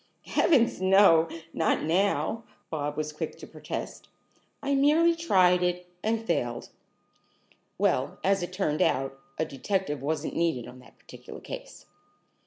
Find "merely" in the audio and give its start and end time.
4.73-5.13